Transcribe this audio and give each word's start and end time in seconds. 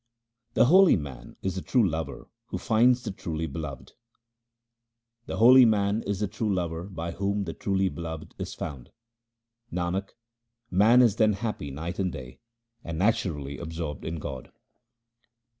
The 0.55 0.65
holy 0.65 0.95
man 0.95 1.35
is 1.43 1.53
the 1.53 1.61
true 1.61 1.87
lover 1.87 2.27
who 2.47 2.57
finds 2.57 3.03
the 3.03 3.11
truly 3.11 3.45
Beloved:— 3.45 3.93
The 5.27 5.37
holy 5.37 5.63
man 5.63 6.01
is 6.07 6.21
the 6.21 6.27
true 6.27 6.51
lover 6.51 6.85
by 6.85 7.11
whom 7.11 7.43
the 7.43 7.53
truly 7.53 7.87
Beloved 7.87 8.33
is 8.39 8.55
found. 8.55 8.89
Nanak, 9.71 10.13
man 10.71 11.03
is 11.03 11.17
then 11.17 11.33
happy 11.33 11.69
night 11.69 11.99
and 11.99 12.11
day 12.11 12.39
and 12.83 12.97
naturally 12.97 13.59
absorbed 13.59 14.03
in 14.03 14.15
God. 14.17 14.51